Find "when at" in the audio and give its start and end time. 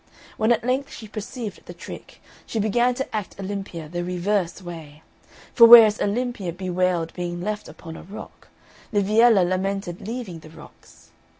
0.35-0.63